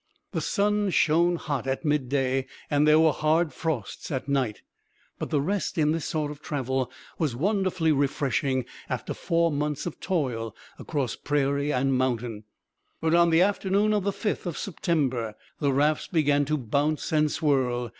The 0.31 0.41
sun 0.41 0.89
shone 0.89 1.35
hot 1.35 1.67
at 1.67 1.85
midday 1.85 2.47
and 2.71 2.87
there 2.87 2.99
were 2.99 3.11
hard 3.11 3.53
frosts 3.53 4.09
at 4.09 4.27
night; 4.27 4.63
but 5.19 5.29
the 5.29 5.39
rest 5.39 5.77
in 5.77 5.91
this 5.91 6.05
sort 6.05 6.31
of 6.31 6.41
travel 6.41 6.91
was 7.19 7.35
wonderfully 7.35 7.91
refreshing 7.91 8.65
after 8.89 9.13
four 9.13 9.51
months 9.51 9.85
of 9.85 9.99
toil 9.99 10.55
across 10.79 11.15
prairie 11.15 11.71
and 11.71 11.93
mountain. 11.95 12.45
But 12.99 13.13
on 13.13 13.29
the 13.29 13.43
afternoon 13.43 13.93
of 13.93 14.03
the 14.03 14.09
5th 14.11 14.47
of 14.47 14.57
September 14.57 15.35
the 15.59 15.71
rafts 15.71 16.07
began 16.07 16.45
to 16.45 16.57
bounce 16.57 17.11
and 17.11 17.31
swirl. 17.31 17.89